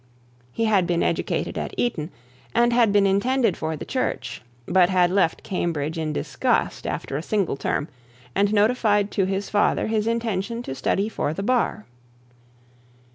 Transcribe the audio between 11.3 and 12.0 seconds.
the bar.